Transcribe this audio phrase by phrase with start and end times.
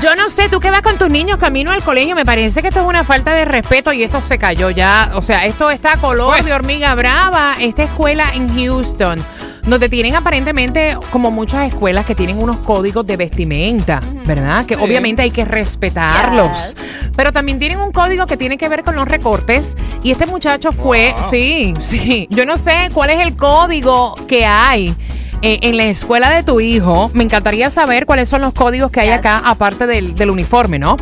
[0.00, 2.68] Yo no sé, tú que vas con tus niños camino al colegio, me parece que
[2.68, 5.10] esto es una falta de respeto y esto se cayó ya.
[5.14, 6.44] O sea, esto está a color Pues.
[6.46, 7.54] de hormiga brava.
[7.60, 9.22] Esta escuela en Houston,
[9.66, 14.64] donde tienen aparentemente como muchas escuelas que tienen unos códigos de vestimenta, ¿verdad?
[14.64, 14.80] Que Sí.
[14.82, 16.76] obviamente hay que respetarlos.
[17.14, 19.76] Pero también tienen un código que tiene que ver con los recortes.
[20.02, 21.28] Y este muchacho fue, Wow.
[21.30, 22.26] sí, sí.
[22.30, 24.94] Yo no sé cuál es el código que hay.
[25.42, 29.00] Eh, en la escuela de tu hijo, me encantaría saber cuáles son los códigos que
[29.00, 30.96] hay acá, aparte del, del uniforme, ¿no?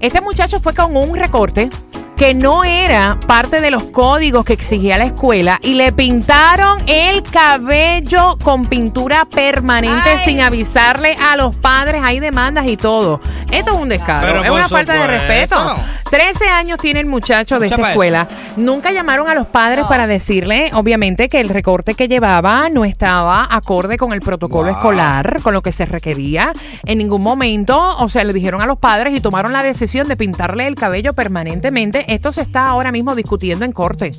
[0.00, 1.68] Este muchacho fue con un recorte
[2.16, 7.22] que no era parte de los códigos que exigía la escuela y le pintaron el
[7.22, 10.24] cabello con pintura permanente Ay.
[10.24, 12.00] sin avisarle a los padres.
[12.04, 13.20] Hay demandas y todo.
[13.50, 15.76] Esto es un descaro, Pero es una falta de respeto.
[16.14, 18.28] 13 años tiene el muchacho de esta escuela.
[18.56, 19.88] Nunca llamaron a los padres No.
[19.88, 24.76] para decirle, obviamente, que el recorte que llevaba no estaba acorde con el protocolo Wow.
[24.76, 26.52] escolar, con lo que se requería.
[26.84, 30.16] En ningún momento, o sea, le dijeron a los padres y tomaron la decisión de
[30.16, 32.04] pintarle el cabello permanentemente.
[32.14, 34.12] Esto se está ahora mismo discutiendo en corte.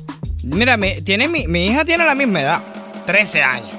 [0.44, 2.60] Mira, mi, tiene, mi, mi hija tiene la misma edad,
[3.06, 3.70] 13 años.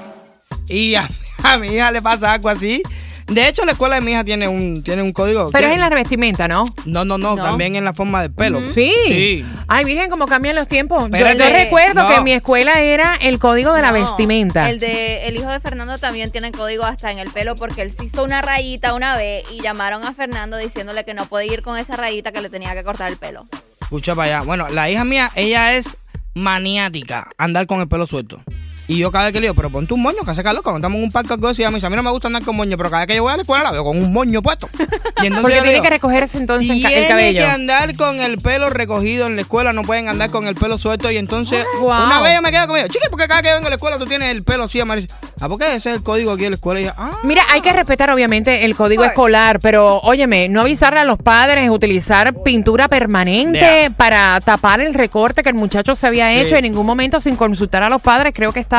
[0.68, 1.08] Y a,
[1.44, 2.82] a mi hija le pasa algo así.
[3.28, 5.50] De hecho, la escuela de mi hija tiene un, tiene un código.
[5.52, 6.64] Pero es en la revestimenta, ¿no?
[6.86, 7.42] No, no, no, No.
[7.42, 8.60] también en la forma del pelo.
[8.72, 8.90] Sí.
[9.06, 9.44] Sí.
[9.66, 11.00] Ay, miren cómo cambian los tiempos.
[11.10, 11.38] Yo, Espérate.
[11.38, 12.08] yo recuerdo No.
[12.08, 14.70] que en mi escuela era el código de la vestimenta.
[14.70, 17.90] El de el hijo de Fernando también tiene código hasta en el pelo porque él
[17.90, 21.62] se hizo una rayita una vez y llamaron a Fernando diciéndole que no podía ir
[21.62, 23.46] con esa rayita que le tenía que cortar el pelo.
[23.82, 24.46] Escucha para allá.
[24.46, 25.96] Bueno, la hija mía, ella es
[26.34, 28.40] maniática andar con el pelo suelto.
[28.88, 30.78] Y yo cada vez que le digo, pero ponte un moño, que hace calor, cuando
[30.78, 32.42] estamos en un parque o algo así, me dice, a mí no me gusta andar
[32.42, 34.12] con moño, pero cada vez que yo voy a la escuela la veo con un
[34.12, 34.68] moño puesto.
[35.20, 37.40] Y entonces Porque yo tiene digo, que recogerse entonces el ca- el Tiene cabello.
[37.40, 40.78] que andar con el pelo recogido en la escuela, no pueden andar con el pelo
[40.78, 41.10] suelto.
[41.10, 41.88] Y entonces, Wow.
[41.90, 44.06] una vez yo me quedo conmigo, chique, porque cada que vengo a la escuela tú
[44.06, 45.08] tienes el pelo así amarillo.
[45.40, 46.80] Ah, porque ese es el código aquí de la escuela.
[46.80, 51.00] Y yo, ah, Mira, hay que respetar obviamente el código escolar, pero óyeme, no avisarle
[51.00, 53.90] a los padres, utilizar pintura permanente Yeah.
[53.90, 56.38] para tapar el recorte que el muchacho se había Sí.
[56.40, 58.77] hecho en ningún momento sin consultar a los padres, creo que está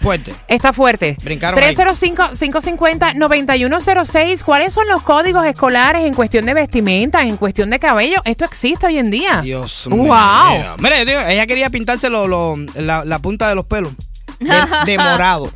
[0.00, 0.32] fuerte.
[0.48, 1.16] Está fuerte.
[1.22, 1.74] Brincaron ahí.
[1.74, 4.42] 305-550-9106.
[4.44, 8.16] ¿Cuáles son los códigos escolares en cuestión de vestimenta, en cuestión de cabello?
[8.24, 9.40] Esto existe hoy en día.
[9.42, 9.98] Dios Wow.
[9.98, 10.74] mío.
[10.78, 13.92] Mira, yo digo, ella quería pintarse lo- lo- la, la punta de los pelos
[14.40, 14.54] de,
[14.86, 15.50] de morado,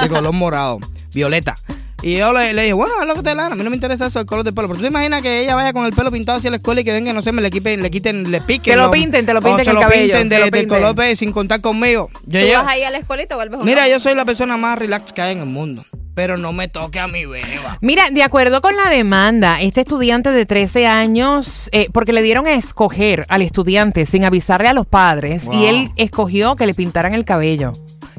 [0.00, 0.78] de color morado,
[1.12, 1.56] violeta.
[2.02, 3.64] Y yo le, le dije, bueno, haz lo que te dé la gana, a mí
[3.64, 4.68] no me interesa eso, el color del pelo.
[4.68, 6.84] Pero tú te imaginas que ella vaya con el pelo pintado hacia la escuela y
[6.84, 8.74] que venga, no sé, me le quiten, le quiten, le piquen.
[8.74, 10.44] Te lo pinten, te lo o pinten se el lo cabello, pinten se de, lo
[10.46, 10.68] de pinten.
[10.68, 12.10] color beige sin contar conmigo.
[12.26, 14.24] Yo Tú llego- vas ahí a la escuela y te vuelves mira, yo soy la
[14.26, 15.84] persona más relax que hay en el mundo.
[16.14, 17.76] Pero no me toque a mi beba.
[17.82, 22.46] Mira, de acuerdo con la demanda, este estudiante de 13 años, eh, porque le dieron
[22.46, 25.54] a escoger al estudiante sin avisarle a los padres, Wow.
[25.54, 27.72] y él escogió que le pintaran el cabello.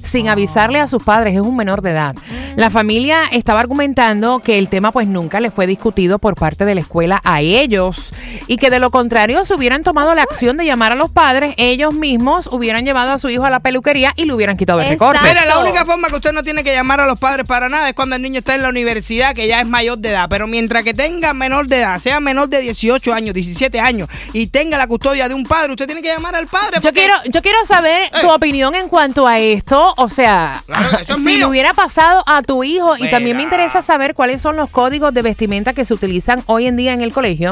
[0.04, 2.16] Sin avisarle a sus padres, es un menor de edad.
[2.58, 6.74] La familia estaba argumentando que el tema pues nunca le fue discutido por parte de
[6.74, 8.12] la escuela a ellos
[8.48, 11.54] y que de lo contrario se hubieran tomado la acción de llamar a los padres,
[11.58, 14.90] ellos mismos hubieran llevado a su hijo a la peluquería y le hubieran quitado el
[14.90, 15.20] recorte.
[15.22, 17.90] Mira, la única forma que usted no tiene que llamar a los padres para nada
[17.90, 20.26] es cuando el niño está en la universidad, que ya es mayor de edad.
[20.28, 24.48] Pero mientras que tenga menor de edad, sea menor de 18 años, 17 años, y
[24.48, 26.80] tenga la custodia de un padre, usted tiene que llamar al padre.
[26.82, 28.34] Yo quiero, yo quiero saber tu Ey.
[28.34, 29.94] opinión en cuanto a esto.
[29.98, 31.38] O sea, Claro, eso es si mío.
[31.38, 33.12] le hubiera pasado a tu hijo, y Mira.
[33.12, 36.76] también me interesa saber cuáles son los códigos de vestimenta que se utilizan hoy en
[36.76, 37.52] día en el colegio.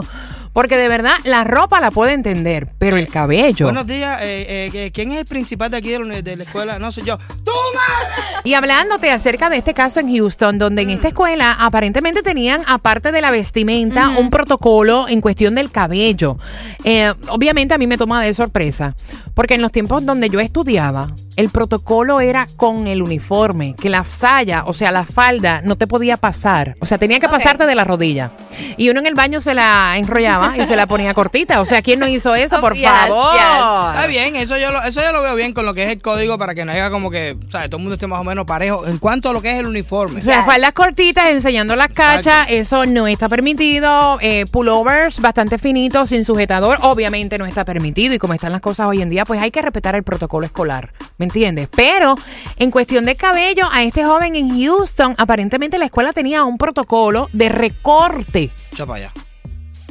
[0.55, 3.66] Porque de verdad, la ropa la puede entender, pero el cabello.
[3.66, 6.79] Buenos días, eh, eh, ¿quién es el principal de aquí de la, de la escuela?
[6.79, 7.17] No sé yo.
[7.17, 8.41] ¡Tu madre!
[8.46, 13.11] Y hablándote acerca de este caso en Houston, donde en esta escuela aparentemente tenían, aparte
[13.11, 16.37] de la vestimenta, un protocolo en cuestión del cabello.
[16.85, 18.96] Eh, obviamente a mí me toma de sorpresa,
[19.34, 24.05] porque en los tiempos donde yo estudiaba, el protocolo era con el uniforme, que la
[24.05, 26.78] saya, o sea, la falda, no te podía pasar.
[26.79, 28.31] O sea, tenía que pasarte de la rodilla.
[28.78, 31.61] Y uno en el baño se la enrollaba y se la ponía cortita.
[31.61, 32.59] O sea, ¿quién no hizo eso?
[32.61, 33.35] Por favor.
[33.35, 36.01] Está bien, eso yo, lo, eso yo lo veo bien con lo que es el
[36.01, 37.69] código para que no haya como que, ¿sabes?
[37.69, 39.67] Todo el mundo esté más o menos parejo en cuanto a lo que es el
[39.67, 40.19] uniforme.
[40.19, 44.17] O sea, faldas cortitas enseñando las cachas, eso no está permitido.
[44.21, 48.13] Eh, pullovers bastante finitos, sin sujetador, obviamente no está permitido.
[48.13, 50.91] Y como están las cosas hoy en día, pues hay que respetar el protocolo escolar,
[51.17, 51.67] ¿me entiendes?
[51.75, 52.15] Pero
[52.57, 57.29] en cuestión de cabello, a este joven en Houston, aparentemente la escuela tenía un protocolo
[57.33, 58.51] de recorte.
[58.71, 59.24] Echa para allá.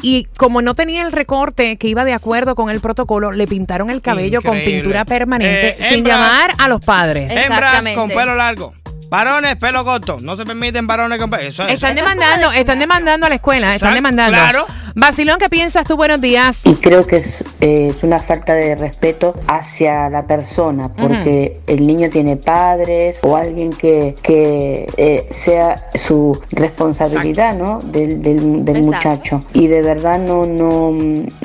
[0.05, 3.89] Y como no tenía el recorte que iba de acuerdo con el protocolo, le pintaron
[3.91, 6.17] el cabello con pintura permanente Eh, sin hembras.
[6.17, 7.31] llamar a los padres.
[7.35, 8.75] Hembras con pelo largo.
[9.09, 10.19] Varones, pelo corto.
[10.21, 11.43] No se permiten varones con pelo.
[11.43, 11.73] Eso, eso.
[11.73, 14.37] Están demandando, están demandando a la escuela, están demandando.
[14.37, 14.67] claro.
[14.97, 15.97] Basilón, ¿qué piensas tú?
[15.97, 16.57] Buenos días.
[16.65, 22.11] Y creo que es, es una falta de respeto hacia la persona, porque el niño
[22.11, 27.81] tiene padres o alguien que, que eh, sea su responsabilidad, ¿no?
[27.81, 28.97] Del, del, del Exacto.
[28.97, 29.43] muchacho.
[29.53, 30.91] Y de verdad no, no,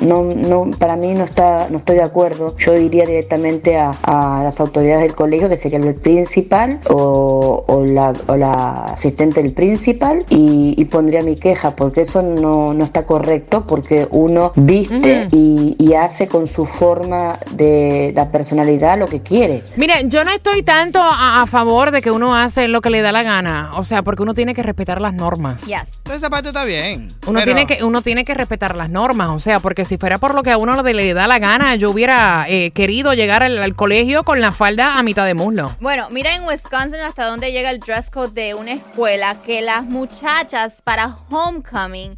[0.00, 2.56] no, no, para mí no está, no estoy de acuerdo.
[2.56, 7.84] Yo iría directamente a, a las autoridades del colegio, que sería el principal o, o
[7.84, 12.84] la, o la asistente del principal, y, y pondría mi queja, porque eso no, no
[12.84, 19.06] está correcto, porque uno viste y, y hace con su forma de la personalidad lo
[19.06, 19.62] que quiere.
[19.76, 23.00] Mire, yo no estoy tanto a, a favor de que uno hace lo que le
[23.00, 25.66] da la gana, o sea, porque uno tiene que respetar las normas.
[25.66, 26.00] Yes.
[26.12, 27.08] Esa parte está bien.
[27.26, 30.18] Uno Pero- tiene que uno tiene que respetar las normas, o sea, porque si fuera
[30.18, 33.42] por lo que a uno le, le da la gana, yo hubiera eh, querido llegar
[33.42, 35.74] al, al colegio con la falda a mitad de muslo.
[35.80, 39.84] Bueno, mira en Wisconsin hasta dónde llega el dress code de una escuela que las
[39.84, 42.16] muchachas para homecoming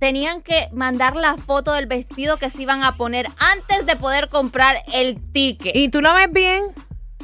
[0.00, 4.28] tenían que mandar la foto del vestido que se iban a poner antes de poder
[4.28, 5.76] comprar el ticket.
[5.76, 6.64] ¿Y tú lo ves bien?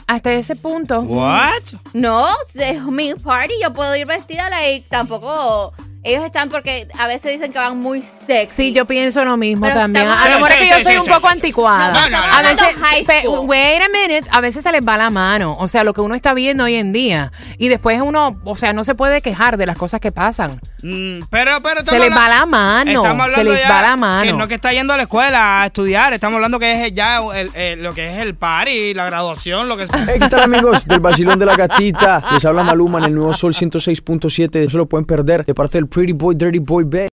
[0.07, 1.01] Hasta ese punto.
[1.01, 1.63] ¿What?
[1.95, 5.73] No, es mi party, yo puedo ir vestida like, tampoco
[6.07, 8.69] ellos están porque a veces dicen que van muy sexy.
[8.69, 10.05] Sí, yo pienso lo mismo Pero también.
[10.05, 11.93] estamos A lo mejor es que yo soy un poco anticuada.
[11.93, 12.49] No, no, no, a no.
[12.49, 15.57] veces, wait a minute, a veces se les va la mano.
[15.59, 17.33] O sea, lo que uno está viendo hoy en día.
[17.59, 20.61] Y después uno, o sea, no se puede quejar de las cosas que pasan.
[20.89, 22.91] Mm, pero, pero Se les va la mano.
[22.91, 24.37] Estamos Se les ya va la Que mano.
[24.39, 26.13] no que está yendo a la escuela a estudiar.
[26.13, 29.77] Estamos hablando que es ya el- el- lo que es el party, la graduación, lo
[29.77, 32.23] que Hey, ¿Qué tal amigos del Basilón de la Gatita?
[32.33, 34.63] Les habla Maluma en el nuevo Sol 106.7.
[34.65, 37.05] No se lo pueden perder de parte del Pretty Boy, Dirty Boy Band.